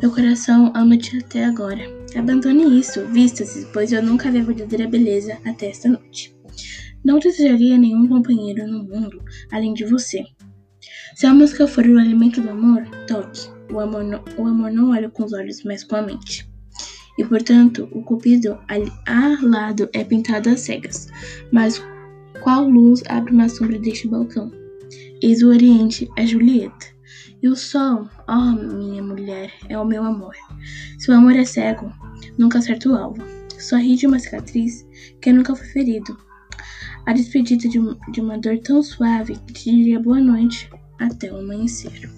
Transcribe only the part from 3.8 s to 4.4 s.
eu nunca vi